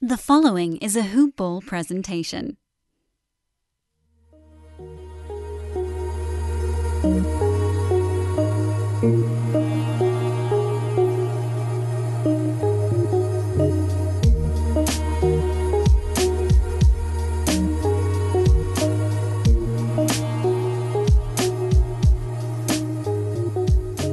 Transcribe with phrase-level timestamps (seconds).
[0.00, 2.56] The following is a Hoop Ball presentation.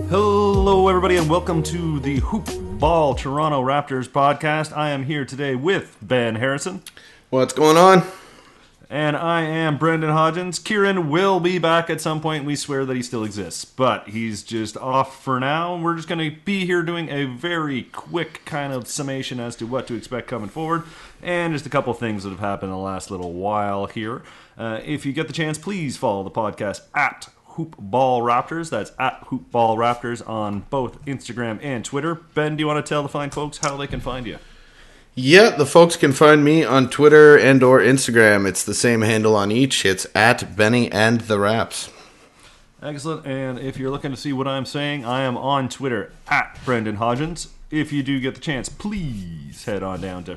[0.10, 2.50] Hello, everybody, and welcome to the Hoop
[2.80, 4.76] Ball Toronto Raptors podcast.
[4.76, 6.82] I am here today with Ben Harrison,
[7.30, 8.04] What's going on?
[8.90, 10.64] and I am Brendan Hodgins.
[10.64, 12.46] Kieran will be back at some point.
[12.46, 15.76] We swear that he still exists, but he's just off for now.
[15.78, 19.66] We're just going to be here doing a very quick kind of summation as to
[19.66, 20.84] what to expect coming forward,
[21.24, 24.22] and just a couple things that have happened in the last little while here.
[24.58, 28.70] Uh, if you get the chance, please follow the podcast at Hoop Ball Raptors.
[28.70, 32.16] That's at Hoop Ball Raptors on both Instagram and Twitter.
[32.16, 34.40] Ben, do you want to tell the fine folks how they can find you?
[35.16, 38.46] Yeah, the folks can find me on Twitter and or Instagram.
[38.46, 39.86] It's the same handle on each.
[39.86, 41.90] It's at Benny and the Raps.
[42.84, 43.26] Excellent.
[43.26, 46.98] And if you're looking to see what I'm saying, I am on Twitter at Brendan
[46.98, 47.48] Hodgins.
[47.72, 50.36] If you do get the chance, please head on down to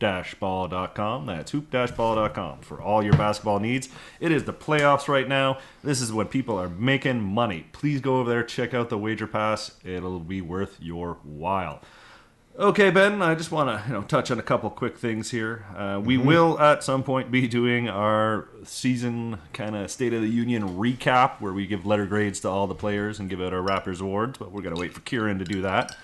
[0.00, 1.26] hoop-ball.com.
[1.26, 3.88] That's hoop-ball.com for all your basketball needs.
[4.18, 5.58] It is the playoffs right now.
[5.82, 7.66] This is when people are making money.
[7.72, 9.72] Please go over there, check out the wager pass.
[9.84, 11.80] It'll be worth your while.
[12.58, 15.64] Okay, Ben, I just want to you know touch on a couple quick things here.
[15.74, 20.28] Uh, we will at some point be doing our season kind of State of the
[20.28, 23.62] Union recap, where we give letter grades to all the players and give out our
[23.62, 24.36] Raptors awards.
[24.36, 25.96] But we're gonna wait for Kieran to do that.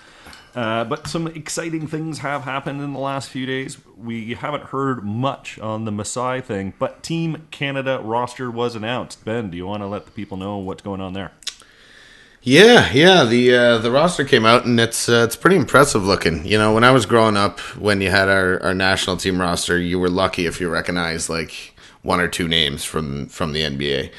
[0.57, 3.77] Uh, but some exciting things have happened in the last few days.
[3.95, 9.23] We haven't heard much on the Masai thing, but Team Canada roster was announced.
[9.23, 11.31] Ben, do you want to let the people know what's going on there?
[12.41, 13.23] Yeah, yeah.
[13.23, 16.43] The uh, the roster came out and it's uh, it's pretty impressive looking.
[16.43, 19.77] You know, when I was growing up, when you had our, our national team roster,
[19.77, 24.11] you were lucky if you recognized like one or two names from from the NBA.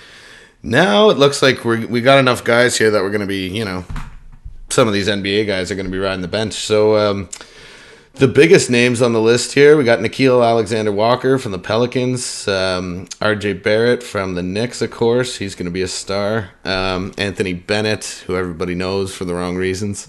[0.62, 3.48] Now it looks like we we got enough guys here that we're going to be,
[3.48, 3.84] you know,
[4.68, 6.54] some of these NBA guys are going to be riding the bench.
[6.54, 7.28] So um,
[8.14, 12.48] the biggest names on the list here, we got Nickeil Alexander Walker from the Pelicans,
[12.48, 15.36] um, RJ Barrett from the Knicks, of course.
[15.36, 16.50] He's going to be a star.
[16.64, 20.08] Um, Anthony Bennett, who everybody knows for the wrong reasons.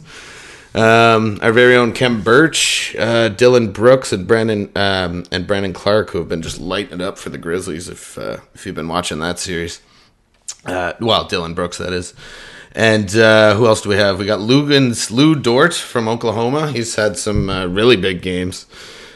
[0.74, 6.12] Um, our very own Khem Birch, uh, Dillon Brooks, and Brandon um, and Brandon Clarke,
[6.12, 7.90] who have been just lighting it up for the Grizzlies.
[7.90, 9.82] If uh, if you've been watching that series,
[10.66, 12.14] uh, well, Dillon Brooks, that is.
[12.80, 14.20] And uh, who else do we have?
[14.20, 16.72] We got Luguentz Lou Dort from Oklahoma.
[16.72, 18.68] He's had some uh, really big games,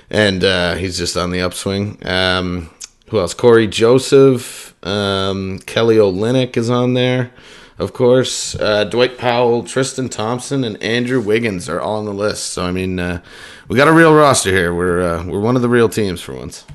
[0.09, 1.97] and uh, he's just on the upswing.
[2.05, 2.71] Um,
[3.07, 3.33] who else?
[3.33, 7.31] Cory Joseph, um, Kelly Olynyk is on there,
[7.79, 8.53] of course.
[8.55, 12.47] Uh, Dwight Powell, Tristan Thompson, and Andrew Wiggins are all on the list.
[12.47, 13.21] So I mean, uh,
[13.69, 14.75] we got a real roster here.
[14.75, 16.65] We're uh, we're one of the real teams for once.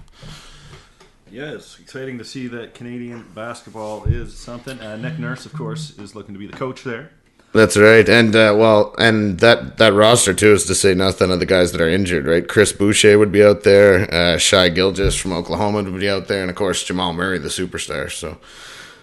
[1.31, 4.81] Yeah, it's exciting to see that Canadian basketball is something.
[4.81, 7.11] Uh, Nick Nurse, of course, is looking to be the coach there.
[7.53, 11.41] That's right, and uh, well, and that that roster too is to say nothing of
[11.41, 12.47] the guys that are injured, right?
[12.47, 16.43] Chris Boucher would be out there, uh, Shai Gilgeous from Oklahoma would be out there,
[16.43, 18.13] and of course Jamal Murray, the superstar.
[18.13, 18.37] So,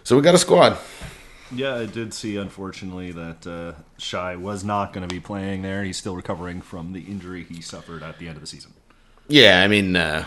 [0.03, 0.78] so we got a squad.
[1.52, 5.84] Yeah, I did see, unfortunately, that uh, Shai was not going to be playing there.
[5.84, 8.74] He's still recovering from the injury he suffered at the end of the season.
[9.28, 10.25] Yeah, I mean, uh,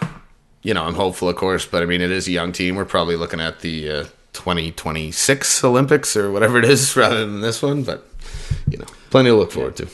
[0.63, 2.77] you know, I'm hopeful, of course, but I mean, it is a young team.
[2.77, 7.63] We're probably looking at the uh, 2026 Olympics or whatever it is, rather than this
[7.63, 7.83] one.
[7.83, 8.07] But
[8.71, 9.89] you know, plenty to look forward to.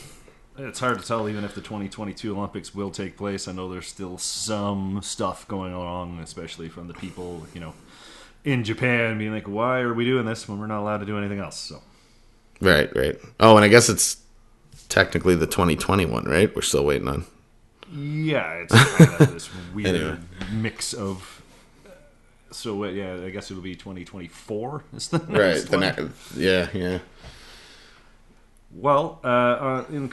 [0.56, 3.48] It's hard to tell even if the 2022 Olympics will take place.
[3.48, 7.74] I know there's still some stuff going on, especially from the people, you know,
[8.44, 11.18] in Japan being like, why are we doing this when we're not allowed to do
[11.18, 11.58] anything else?
[11.58, 11.82] So,
[12.60, 13.18] Right, right.
[13.40, 14.18] Oh, and I guess it's
[14.88, 16.54] technically the 2021, right?
[16.54, 17.26] We're still waiting on.
[17.92, 20.16] Yeah, it's kind of this weird Anyway.
[20.52, 21.42] mix of.
[22.50, 25.94] So, yeah, I guess it'll be 2024 is the next Right.
[25.96, 26.04] The
[26.36, 26.98] ne- yeah, yeah.
[28.72, 30.12] Well, uh, uh, in,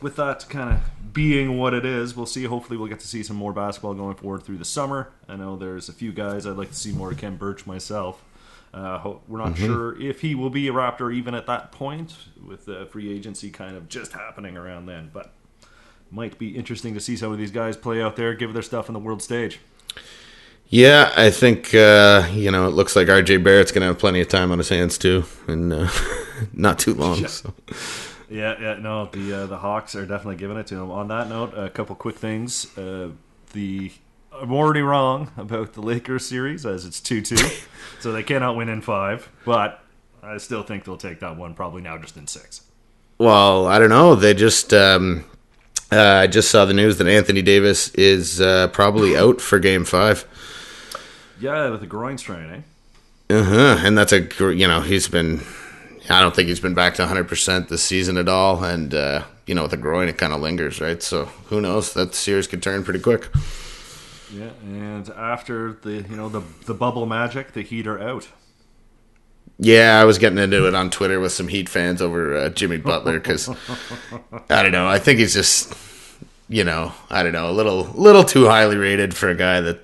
[0.00, 2.44] with that kind of being what it is, we'll see.
[2.44, 5.10] Hopefully, we'll get to see some more basketball going forward through the summer.
[5.28, 7.12] I know there's a few guys I'd like to see more.
[7.14, 8.22] Khem Birch myself.
[8.74, 12.14] Uh, we're not sure if he will be a Raptor even at that point,
[12.46, 15.10] with the free agency kind of just happening around then.
[15.12, 15.32] But
[16.10, 18.88] might be interesting to see some of these guys play out there, give their stuff
[18.88, 19.60] on the world stage.
[20.70, 24.28] Yeah, I think uh, you know it looks like RJ Barrett's gonna have plenty of
[24.28, 25.88] time on his hands too, and uh,
[26.52, 27.26] not too long.
[27.26, 27.54] So.
[28.30, 30.90] Yeah, yeah, no, the uh, the Hawks are definitely giving it to him.
[30.90, 32.76] On that note, a couple quick things.
[32.76, 33.10] Uh,
[33.54, 33.90] the
[34.32, 37.38] I'm already wrong about the Lakers series as it's two two,
[38.00, 39.30] so they cannot win in five.
[39.46, 39.82] But
[40.22, 42.62] I still think they'll take that one probably now just in six.
[43.16, 44.14] Well, I don't know.
[44.14, 45.24] They just um,
[45.90, 49.84] Uh, I just saw the news that Anthony Davis is uh, probably out for Game
[49.84, 50.26] Five.
[51.40, 52.50] Yeah, with the groin strain,
[53.30, 53.34] eh?
[53.34, 53.76] Uh huh.
[53.84, 54.22] And that's a
[54.54, 55.42] you know he's been.
[56.10, 59.24] I don't think he's been back to 100 percent this season at all, and uh,
[59.46, 61.02] you know with the groin it kind of lingers, right?
[61.02, 61.92] So who knows?
[61.94, 63.28] That series could turn pretty quick.
[64.32, 68.28] Yeah, and after the you know the the bubble magic, the Heat are out.
[69.58, 72.76] Yeah, I was getting into it on Twitter with some Heat fans over uh, Jimmy
[72.76, 73.48] Butler because
[74.50, 74.86] I don't know.
[74.86, 75.74] I think he's just,
[76.48, 79.80] you know, I don't know, a little little too highly rated for a guy that,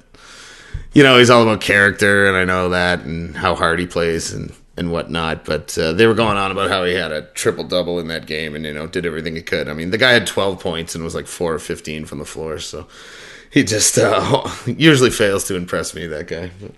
[0.92, 4.32] you know, he's all about character, and I know that, and how hard he plays
[4.32, 5.44] and and whatnot.
[5.44, 8.26] But uh, they were going on about how he had a triple double in that
[8.26, 9.68] game, and you know, did everything he could.
[9.68, 12.24] I mean, the guy had twelve points and was like four or fifteen from the
[12.24, 12.86] floor, so
[13.50, 16.06] he just uh, usually fails to impress me.
[16.06, 16.52] That guy.
[16.60, 16.70] But.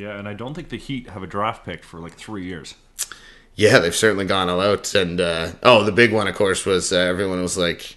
[0.00, 2.74] Yeah, and I don't think the Heat have a draft pick for like three years.
[3.54, 4.94] Yeah, they've certainly gone all out.
[4.94, 7.96] And uh, oh, the big one, of course, was uh, everyone was like,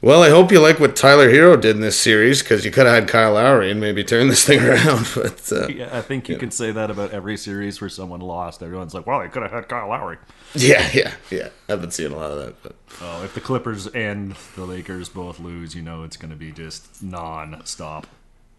[0.00, 2.86] "Well, I hope you like what Tyler Herro did in this series because you could
[2.86, 6.30] have had Kyle Lowry and maybe turn this thing around." But uh, yeah, I think
[6.30, 6.40] you yeah.
[6.40, 8.62] can say that about every series where someone lost.
[8.62, 10.16] Everyone's like, "Well, they could have had Kyle Lowry."
[10.54, 11.50] Yeah, yeah, yeah.
[11.68, 12.62] I've been seeing a lot of that.
[12.62, 16.38] But oh, if the Clippers and the Lakers both lose, you know it's going to
[16.38, 18.06] be just non-stop.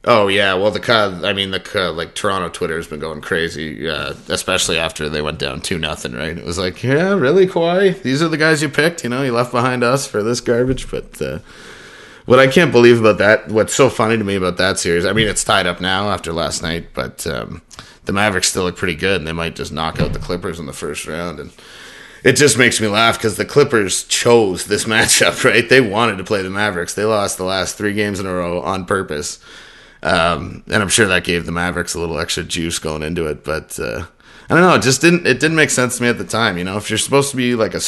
[0.04, 4.14] Oh yeah, well the I mean the like Toronto Twitter has been going crazy, uh,
[4.30, 6.14] especially after they went down two nothing.
[6.14, 6.38] Right?
[6.38, 8.02] It was like, yeah, really, Kawhi.
[8.02, 9.04] These are the guys you picked.
[9.04, 10.90] You know, you left behind us for this garbage.
[10.90, 11.40] But uh,
[12.26, 15.14] what I can't believe about that, what's so funny to me about that series, I
[15.14, 17.62] mean, it's tied up now after last night, but um,
[18.06, 20.68] the Mavericks still look pretty good, and they might just knock out the Clippers in
[20.68, 21.40] the first round.
[21.40, 21.52] And
[22.24, 25.44] it just makes me laugh because the Clippers chose this matchup.
[25.44, 25.68] Right?
[25.68, 26.94] They wanted to play the Mavericks.
[26.94, 29.40] They lost the last three games in a row on purpose
[30.04, 33.44] um, and I'm sure that gave the Mavericks a little extra juice going into it.
[33.44, 34.06] But uh,
[34.50, 34.76] I don't know.
[34.76, 35.28] It just didn't.
[35.28, 36.58] It didn't make sense to me at the time.
[36.58, 37.82] You know, if you're supposed to be like a,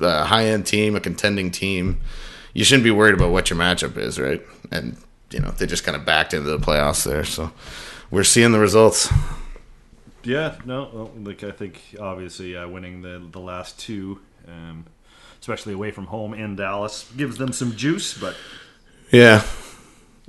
[0.00, 2.00] a high end team, a contending team,
[2.54, 4.42] you shouldn't be worried about what your matchup is, right?
[4.70, 4.96] And
[5.30, 7.24] you know, they just kind of backed into the playoffs there.
[7.24, 7.52] So
[8.10, 9.12] we're seeing the results.
[10.22, 14.86] Yeah, no, well, like I think obviously uh, winning the the last two, um,
[15.40, 18.18] especially away from home in Dallas, gives them some juice.
[18.18, 18.36] But
[19.12, 19.44] yeah,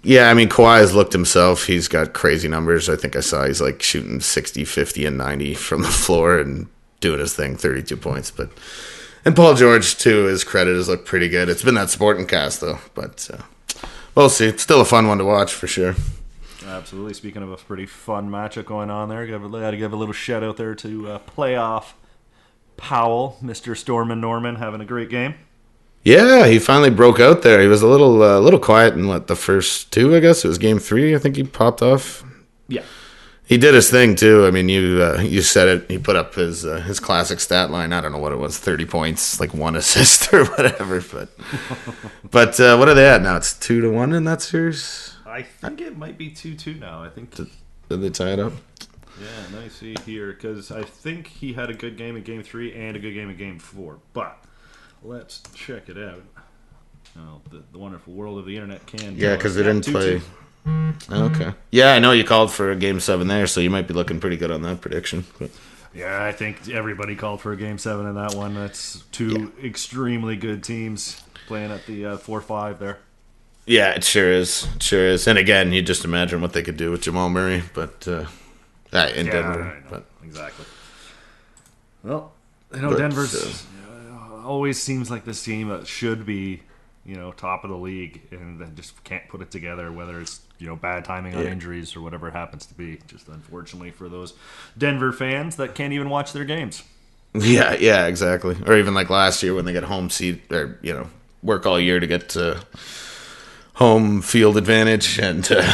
[0.04, 1.66] yeah, I mean, Kawhi has looked himself.
[1.66, 2.90] He's got crazy numbers.
[2.90, 6.68] I think I saw he's like shooting 60, 50, and 90 from the floor and
[7.00, 8.32] doing his thing, 32 points.
[8.32, 8.52] But
[9.26, 11.50] And Paul George, too, his credit has looked pretty good.
[11.50, 12.80] It's been that supporting cast, though.
[12.94, 14.46] But uh, we'll see.
[14.46, 15.96] It's still a fun one to watch for sure.
[16.66, 17.14] Absolutely.
[17.14, 20.44] Speaking of a pretty fun matchup going on there, got to give a little shout
[20.44, 21.94] out there to uh, playoff
[22.76, 23.76] Powell, Mr.
[23.76, 25.36] Stormin' Norman, having a great game.
[26.08, 27.62] Yeah, he finally broke out there.
[27.62, 30.46] He was a little uh, little quiet in what the first two, I guess.
[30.46, 31.14] It was game three.
[31.14, 32.24] I think he popped off.
[32.70, 32.84] Yeah,
[33.44, 34.46] he did his thing too.
[34.46, 35.92] I mean, you uh, you said it.
[35.92, 37.92] He put up his uh, his classic stat line.
[37.92, 41.02] I don't know what it was, thirty points, like one assist or whatever.
[41.02, 41.30] But
[42.32, 43.36] but uh, what are they at now?
[43.36, 45.14] It's two to one in that series.
[45.26, 47.04] I think it might be two two now.
[47.04, 47.36] I think.
[47.36, 47.50] Did,
[47.90, 48.54] did they tie it up?
[49.20, 52.74] Yeah, I see here because I think he had a good game in game three
[52.74, 54.42] and a good game in game four, but
[55.04, 56.22] let's check it out.
[57.18, 59.18] Oh, the, the wonderful world of the internet can.
[59.18, 60.22] Yeah, because they didn't play.
[61.10, 61.54] Okay.
[61.72, 64.20] Yeah, I know you called for a game seven there, so you might be looking
[64.20, 65.26] pretty good on that prediction.
[65.40, 65.52] But.
[65.94, 68.54] Yeah, I think everybody called for a game seven in that one.
[68.54, 69.66] That's two yeah.
[69.66, 73.00] extremely good teams playing at the uh, four five there.
[73.66, 74.68] Yeah, it sure is.
[74.76, 75.28] It sure is.
[75.28, 78.26] And again, you just imagine what they could do with Jamal Murray, but uh,
[78.94, 79.84] in yeah, Denver.
[79.90, 80.66] But exactly.
[82.04, 82.32] Well,
[82.74, 83.52] you know, but, Denver's uh,
[84.48, 86.62] always seems like this team that should be,
[87.06, 89.92] you know, top of the league and then just can't put it together.
[89.92, 91.52] Whether it's you know bad timing on yeah.
[91.52, 93.00] injuries or whatever it happens to be.
[93.08, 94.34] Just unfortunately for those
[94.78, 96.84] Denver fans that can't even watch their games.
[97.34, 98.58] Yeah, yeah, exactly.
[98.66, 101.10] Or even like last year when they get home seat or you know
[101.44, 102.64] work all year to get to
[103.76, 105.72] home field advantage, and uh,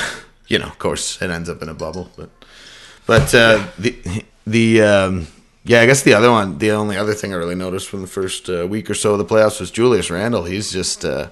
[0.47, 2.11] you know, of course, it ends up in a bubble.
[2.17, 2.29] But
[3.05, 5.27] but uh, the the um,
[5.65, 8.07] yeah, I guess the other one, the only other thing I really noticed from the
[8.07, 10.43] first uh, week or so of the playoffs was Julius Randle.
[10.43, 11.29] He's just uh,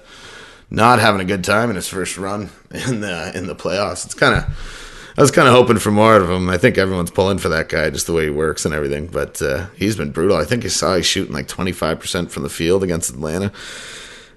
[0.70, 4.06] not having a good time in his first run in the in the playoffs.
[4.06, 6.48] It's kind of I was kind of hoping for more of him.
[6.48, 9.08] I think everyone's pulling for that guy, just the way he works and everything.
[9.08, 10.38] But uh, he's been brutal.
[10.38, 13.52] I think you saw he's shooting like twenty five percent from the field against Atlanta,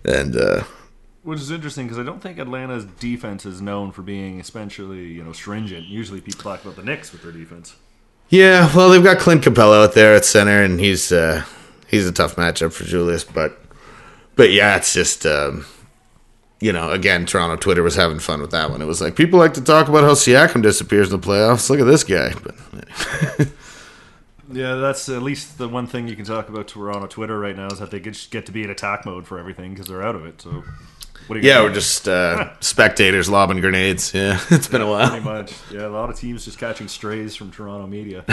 [0.04, 0.36] and.
[0.36, 0.64] Uh,
[1.24, 5.24] which is interesting because I don't think Atlanta's defense is known for being especially, you
[5.24, 5.88] know, stringent.
[5.88, 7.76] Usually, people talk about the Knicks with their defense.
[8.30, 11.44] Yeah, well, they've got Clint Capela out there at center, and he's uh,
[11.88, 13.24] he's a tough matchup for Julius.
[13.24, 13.60] But
[14.36, 15.66] but yeah, it's just um,
[16.60, 18.82] you know, again, Toronto Twitter was having fun with that one.
[18.82, 21.70] It was like people like to talk about how Siakam disappears in the playoffs.
[21.70, 22.34] Look at this guy.
[22.44, 23.48] But
[24.52, 27.68] Yeah, that's at least the one thing you can talk about Toronto Twitter right now
[27.68, 30.26] is that they get, to be in attack mode for everything because they're out of
[30.26, 30.42] it.
[30.42, 30.64] So,
[31.30, 34.14] Yeah, we're just uh, spectators lobbing grenades.
[34.14, 35.10] Yeah, it's been a while.
[35.10, 35.54] pretty much.
[35.72, 38.26] Yeah, a lot of teams just catching strays from Toronto media.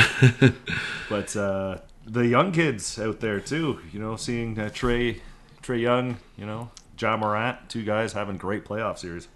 [1.09, 5.23] but uh, the young kids out there too, you know, seeing uh, Trey,
[5.63, 9.29] Trey Young, you know, Ja Morant, two guys having great playoff series.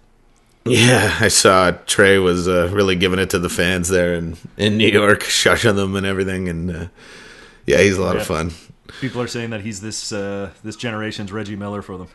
[0.65, 4.77] Yeah, I saw Trey was uh, really giving it to the fans there in, in
[4.77, 6.49] New York, shushing them and everything.
[6.49, 6.87] And uh,
[7.65, 8.51] yeah, he's a lot of fun.
[8.99, 12.07] People are saying that he's this uh, this generation's Reggie Miller for them.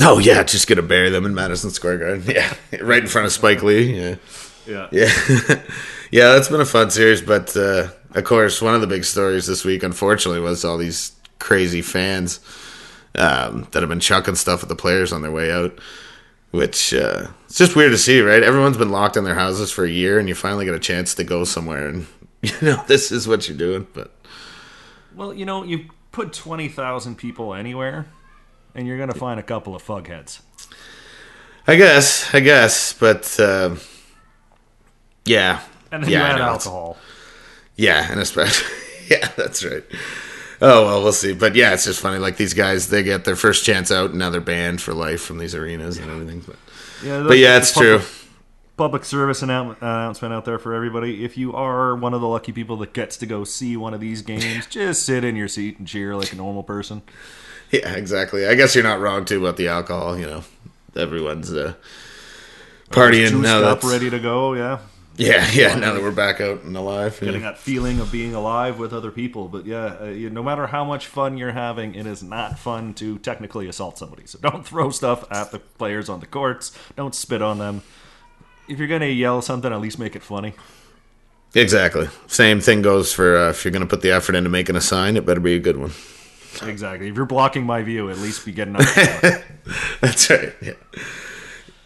[0.00, 2.24] Oh yeah, just gonna bury them in Madison Square Garden.
[2.28, 3.96] Yeah, right in front of Spike Lee.
[3.98, 4.16] Yeah,
[4.66, 5.12] Yeah, yeah,
[6.10, 6.32] yeah.
[6.32, 9.64] That's been a fun series, but uh, of course, one of the big stories this
[9.64, 12.40] week, unfortunately, was all these crazy fans
[13.16, 15.78] um, that have been chucking stuff at the players on their way out.
[16.52, 18.42] Which uh, it's just weird to see, right?
[18.42, 21.14] Everyone's been locked in their houses for a year, and you finally get a chance
[21.14, 22.06] to go somewhere, and
[22.42, 23.86] you know this is what you're doing.
[23.92, 24.12] But
[25.14, 28.06] Well, you know, you put twenty thousand people anywhere,
[28.74, 30.40] and you're gonna find a couple of fugheads.
[31.66, 33.76] I guess, I guess, but uh,
[35.24, 35.60] yeah,
[35.92, 36.96] And then yeah, you add alcohol.
[37.76, 38.66] Yeah, and especially
[39.10, 39.84] yeah, that's right.
[40.62, 41.32] Oh well, we'll see.
[41.32, 42.18] But yeah, it's just funny.
[42.18, 45.22] Like these guys, they get their first chance out, and now they're banned for life
[45.22, 46.40] from these arenas and everything.
[46.40, 46.56] But,
[47.02, 48.00] Yeah, but yeah, it's true.
[48.76, 51.24] public service annou- announcement out there for everybody.
[51.24, 54.00] If you are one of the lucky people that gets to go see one of
[54.00, 57.02] these games, just sit in your seat and cheer like a normal person.
[57.72, 58.46] Yeah, exactly.
[58.46, 60.18] I guess you're not wrong too about the alcohol.
[60.18, 60.44] You know,
[60.96, 61.74] everyone's uh,
[62.90, 63.62] partying now.
[63.62, 64.54] up, That's, ready to go.
[64.54, 64.80] Yeah,
[65.16, 65.76] Yeah, yeah.
[65.76, 67.18] Now that we're back out and alive.
[67.20, 67.26] yeah.
[67.26, 69.46] getting that feeling of being alive with other people.
[69.46, 72.92] But yeah, uh, you, no matter how much fun you're having, it is not fun
[72.94, 74.26] to technically assault somebody.
[74.26, 76.76] So don't throw stuff at the players on the courts.
[76.96, 77.82] Don't spit on them.
[78.68, 80.54] If you're gonna yell something, at least make it funny.
[81.54, 82.08] Exactly.
[82.26, 84.80] Same thing goes for uh, if you're going to put the effort into making a
[84.80, 85.90] sign, it better be a good one.
[86.62, 87.08] Exactly.
[87.08, 88.82] If you're blocking my view, at least be getting up.
[90.00, 90.52] That's right.
[90.60, 90.72] Yeah.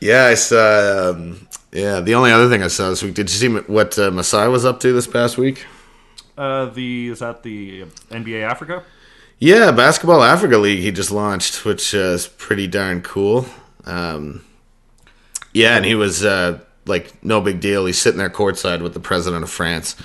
[0.00, 1.11] Yeah, I saw.
[1.11, 3.14] Um, yeah, the only other thing I saw this week.
[3.14, 5.66] Did you see what uh, Masai was up to this past week?
[6.37, 8.85] Uh, the is that the NBA Africa?
[9.38, 13.47] Yeah, Basketball Africa League he just launched, which uh, is pretty darn cool.
[13.85, 14.44] Um,
[15.52, 17.87] yeah, and he was uh, like no big deal.
[17.87, 19.97] He's sitting there courtside with the president of France.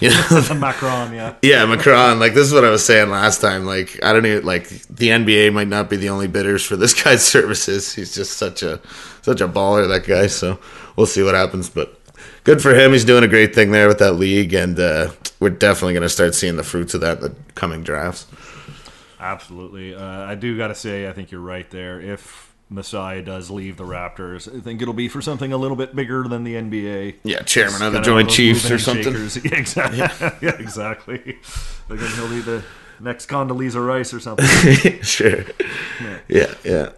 [0.00, 1.34] You know, Macron, yeah.
[1.42, 2.18] Yeah, Macron.
[2.18, 3.66] Like this is what I was saying last time.
[3.66, 6.94] Like I don't even like the NBA might not be the only bidders for this
[7.02, 7.94] guy's services.
[7.94, 8.80] He's just such a
[9.22, 10.26] such a baller, that guy.
[10.26, 10.58] So
[10.96, 11.68] we'll see what happens.
[11.68, 12.00] But
[12.44, 12.92] good for him.
[12.92, 16.08] He's doing a great thing there with that league, and uh, we're definitely going to
[16.08, 18.26] start seeing the fruits of that in the coming drafts.
[19.18, 19.94] Absolutely.
[19.94, 22.00] Uh, I do got to say, I think you're right there.
[22.00, 25.94] If Masai does leave the Raptors, I think it'll be for something a little bit
[25.94, 27.16] bigger than the NBA.
[27.24, 29.12] Yeah, chairman of the Joint those Chiefs or something.
[29.44, 29.98] Yeah, exactly.
[29.98, 31.38] Yeah, exactly.
[31.88, 32.62] Like he'll be the
[33.00, 34.46] next Condoleezza Rice or something.
[35.02, 35.44] sure.
[36.28, 36.90] Yeah, yeah.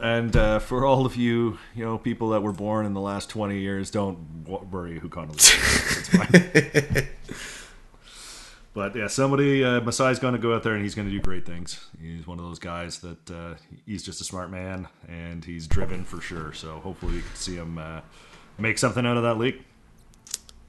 [0.00, 3.30] And uh, for all of you, you know, people that were born in the last
[3.30, 5.54] 20 years, don't w- worry who Condoleezza
[5.86, 5.98] is.
[5.98, 7.08] It's fine.
[8.76, 11.18] But yeah, somebody, uh, Masai's going to go out there and he's going to do
[11.18, 11.82] great things.
[11.98, 13.54] He's one of those guys that uh,
[13.86, 16.52] he's just a smart man and he's driven for sure.
[16.52, 18.02] So hopefully we can see him uh,
[18.58, 19.62] make something out of that league.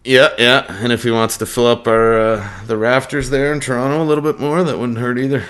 [0.05, 0.65] Yeah, yeah.
[0.69, 4.05] And if he wants to fill up our uh, the rafters there in Toronto a
[4.07, 5.43] little bit more, that wouldn't hurt either.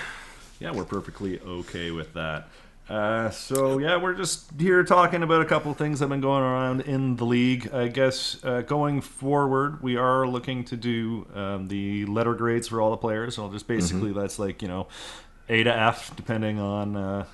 [0.58, 2.48] Yeah, we're perfectly okay with that.
[2.88, 6.42] Uh, so yeah, we're just here talking about a couple things that have been going
[6.42, 7.70] around in the league.
[7.72, 12.80] I guess uh, going forward, we are looking to do um, the letter grades for
[12.80, 13.36] all the players.
[13.36, 14.88] So just basically that's like you know
[15.50, 17.26] A to F, depending on uh,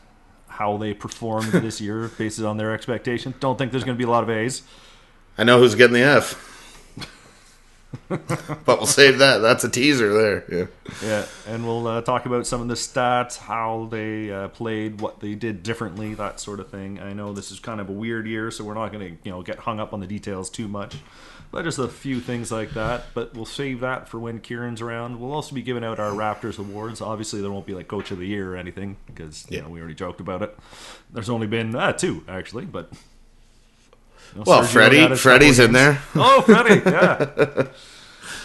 [0.49, 3.37] how they performed this year, based on their expectations.
[3.39, 4.63] Don't think there's going to be a lot of A's.
[5.39, 6.54] I know who's getting the F.
[8.09, 9.39] but we'll save that.
[9.39, 10.45] That's a teaser there.
[10.51, 10.67] Yeah.
[11.03, 15.21] Yeah, and we'll uh, talk about some of the stats, how they uh, played, what
[15.21, 16.99] they did differently, that sort of thing.
[17.01, 19.31] I know this is kind of a weird year, so we're not going to you
[19.31, 20.97] know get hung up on the details too much,
[21.51, 23.07] but just a few things like that.
[23.15, 25.19] But we'll save that for when Kieran's around.
[25.21, 27.01] We'll also be giving out our Raptors awards.
[27.01, 29.65] Obviously, there won't be like Coach of the Year or anything because you Yeah.
[29.65, 30.57] know we already joked about it.
[31.13, 32.93] There's only been uh, two actually, but.
[34.33, 36.01] You know, Well, Sergio Freddie, had Freddie's in there.
[36.15, 37.69] Oh, Freddie, yeah.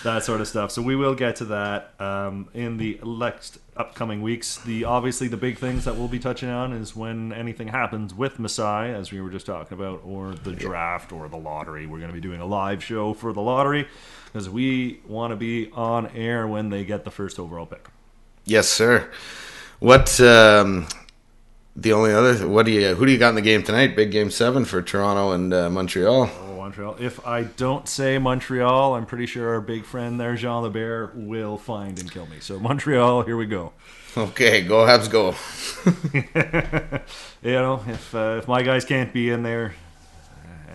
[0.03, 0.71] that sort of stuff.
[0.71, 4.57] So we will get to that um, in the next upcoming weeks.
[4.57, 8.39] The obviously the big things that we'll be touching on is when anything happens with
[8.39, 11.86] Masai, as we were just talking about, or the draft or the lottery.
[11.86, 13.88] We're going to be doing a live show for the lottery
[14.25, 17.88] because we want to be on air when they get the first overall pick.
[18.45, 19.09] Yes, sir.
[19.79, 20.19] What?
[20.19, 20.88] Um,
[21.81, 22.48] the only other.
[22.48, 22.95] What do you?
[22.95, 23.95] Who do you got in the game tonight?
[23.95, 26.29] Big game seven for Toronto and uh, Montreal.
[26.41, 26.98] Oh, Montreal.
[27.00, 31.57] If I don't say Montreal, I'm pretty sure our big friend there, Jean Lebert, will
[31.57, 32.39] find and kill me.
[32.39, 33.74] So Montreal, here we go.
[34.17, 35.36] Okay, go Habs, go.
[37.41, 39.74] You know, if uh, if my guys can't be in there,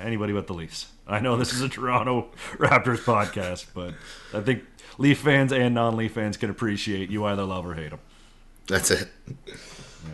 [0.00, 0.86] anybody but the Leafs.
[1.06, 3.92] I know this is a Toronto Raptors podcast, but
[4.32, 4.64] I think
[4.96, 8.00] Leaf fans and non-Leaf fans can appreciate you either love or hate them.
[8.66, 9.10] That's it.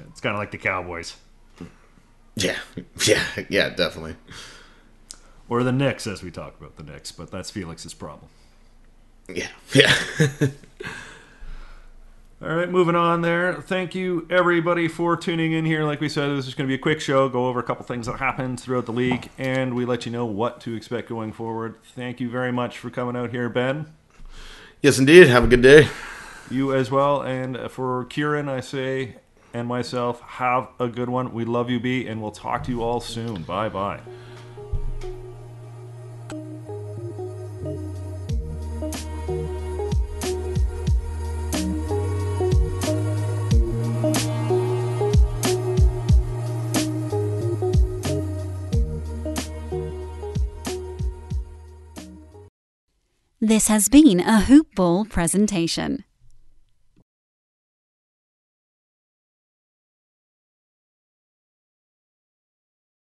[0.09, 1.17] It's kind of like the Cowboys
[2.37, 2.59] Yeah,
[3.07, 4.17] yeah, yeah, definitely.
[5.49, 8.29] or the Knicks, as we talk about the Knicks, but that's Felix's problem.
[9.29, 9.95] Yeah, yeah.
[12.43, 13.61] All right, moving on there.
[13.61, 15.85] Thank you, everybody, for tuning in here.
[15.85, 17.85] Like we said, this is going to be a quick show, go over a couple
[17.85, 21.33] things that happened throughout the league, and we let you know what to expect going
[21.33, 21.75] forward.
[21.95, 23.93] Thank you very much for coming out here, Ben.
[24.81, 25.27] yes, indeed.
[25.27, 25.89] Have a good day.
[26.51, 27.21] You as well.
[27.21, 29.17] And for Kieran, I say,
[29.53, 31.33] and myself, have a good one.
[31.33, 33.43] We love you, B, and we'll talk to you all soon.
[33.43, 34.01] Bye bye.
[53.43, 56.05] This has been a Hoop Ball presentation.